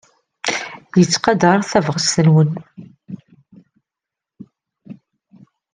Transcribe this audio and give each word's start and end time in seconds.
Yettqadar 0.99 1.59
tabɣest-nwen. 1.69 2.51